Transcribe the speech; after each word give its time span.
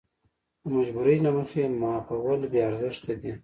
د 0.63 0.65
مجبورۍ 0.75 1.17
له 1.25 1.31
مخې 1.37 1.61
معافول 1.81 2.41
بې 2.51 2.59
ارزښته 2.69 3.11
دي. 3.21 3.31